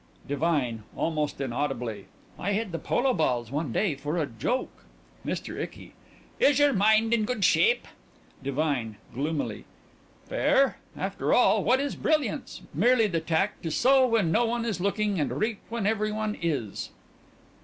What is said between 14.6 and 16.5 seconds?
is looking and reap when every one